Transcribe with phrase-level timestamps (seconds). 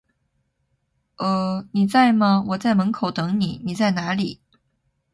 [1.17, 1.67] 呃…
[1.73, 4.41] 你在吗，我在门口等你，你在哪里？